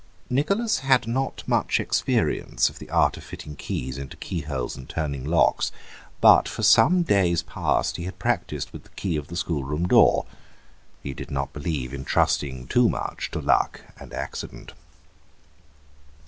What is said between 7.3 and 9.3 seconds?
past he had practised with the key of